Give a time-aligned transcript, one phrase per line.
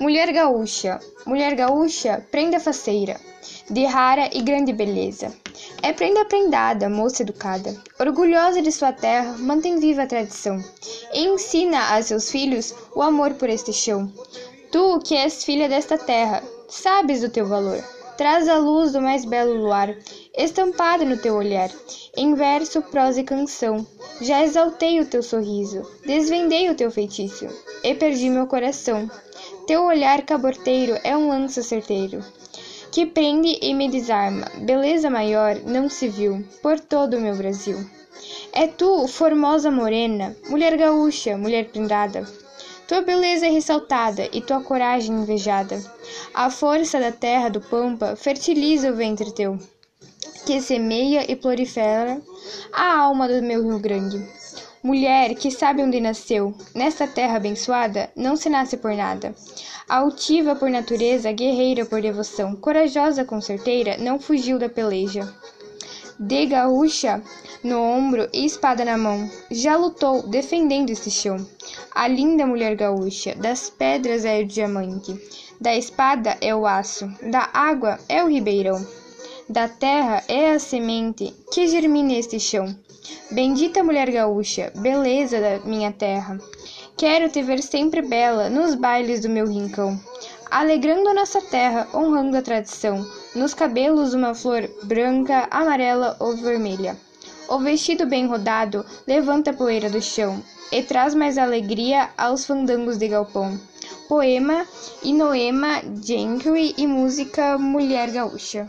[0.00, 3.20] Mulher gaúcha, mulher gaúcha, prenda faceira,
[3.68, 5.34] de rara e grande beleza.
[5.82, 10.62] É prenda prendada, moça educada, orgulhosa de sua terra, mantém viva a tradição
[11.12, 14.08] e ensina a seus filhos o amor por este chão.
[14.70, 17.82] Tu, que és filha desta terra, sabes do teu valor.
[18.16, 19.96] Traz a luz do mais belo luar,
[20.36, 21.70] estampada no teu olhar,
[22.16, 23.86] em verso, prosa e canção.
[24.20, 27.46] Já exaltei o teu sorriso, desvendei o teu feitiço,
[27.82, 29.08] e perdi meu coração.
[29.68, 32.24] Teu olhar caborteiro é um lança certeiro,
[32.90, 34.46] que prende e me desarma.
[34.62, 37.76] Beleza maior não se viu por todo o meu Brasil.
[38.50, 42.26] É tu, formosa morena, mulher gaúcha, mulher prendada.
[42.88, 45.78] Tua beleza é ressaltada e tua coragem invejada.
[46.32, 49.58] A força da terra do Pampa fertiliza o ventre teu,
[50.46, 52.18] que semeia e prolifera
[52.72, 54.37] a alma do meu Rio Grande.
[54.82, 59.34] Mulher que sabe onde nasceu, nesta terra abençoada, não se nasce por nada.
[59.88, 65.28] Altiva por natureza, guerreira por devoção, corajosa com certeira, não fugiu da peleja.
[66.20, 67.22] De gaúcha
[67.62, 71.44] no ombro e espada na mão, já lutou defendendo este chão.
[71.92, 75.16] A linda mulher gaúcha, das pedras é o diamante,
[75.60, 78.86] da espada é o aço, da água é o ribeirão,
[79.48, 82.76] da terra é a semente que germina este chão.
[83.30, 86.38] Bendita mulher gaúcha, beleza da minha terra.
[86.96, 90.00] Quero te ver sempre bela nos bailes do meu rincão,
[90.50, 93.06] alegrando a nossa terra, honrando a tradição.
[93.34, 96.96] Nos cabelos uma flor branca, amarela ou vermelha.
[97.48, 102.98] O vestido bem rodado levanta a poeira do chão e traz mais alegria aos fandangos
[102.98, 103.58] de galpão.
[104.06, 104.66] Poema
[105.02, 108.68] Inoema Jenkins e música Mulher Gaúcha.